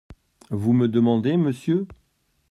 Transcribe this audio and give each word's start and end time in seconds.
Vous 0.49 0.73
me 0.73 0.87
demandez, 0.87 1.37
monsieur? 1.37 1.85